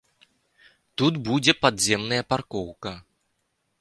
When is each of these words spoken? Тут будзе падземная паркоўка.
Тут 1.01 1.13
будзе 1.29 1.55
падземная 1.65 2.21
паркоўка. 2.35 2.91